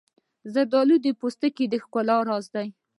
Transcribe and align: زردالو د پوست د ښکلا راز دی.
زردالو 0.53 0.95
د 1.05 1.07
پوست 1.19 1.41
د 1.71 1.73
ښکلا 1.83 2.17
راز 2.27 2.45
دی. 2.55 2.67